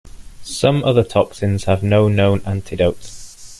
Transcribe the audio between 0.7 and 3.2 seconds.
other toxins have no known antidote.